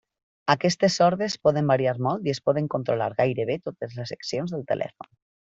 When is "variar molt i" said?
1.73-2.33